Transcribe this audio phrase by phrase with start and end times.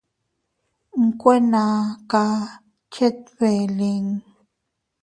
[1.05, 1.63] Nkueene
[2.09, 2.21] kaʼa
[2.93, 4.07] chet beʼe lin.